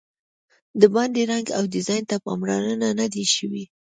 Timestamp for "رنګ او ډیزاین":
1.31-2.03